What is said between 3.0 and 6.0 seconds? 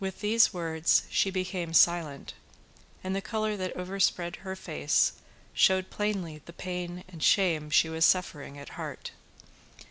and the colour that overspread her face showed